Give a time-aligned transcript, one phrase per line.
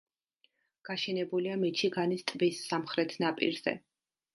[0.89, 3.81] გაშენებულია მიჩიგანის ტბის სამხრეთ ნაპირზე.